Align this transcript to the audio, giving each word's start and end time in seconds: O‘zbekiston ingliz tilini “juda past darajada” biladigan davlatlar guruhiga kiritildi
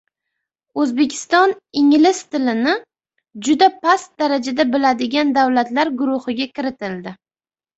O‘zbekiston 0.83 1.51
ingliz 1.81 2.21
tilini 2.35 2.73
“juda 3.49 3.67
past 3.85 4.09
darajada” 4.23 4.67
biladigan 4.75 5.35
davlatlar 5.41 5.93
guruhiga 6.03 6.53
kiritildi 6.57 7.17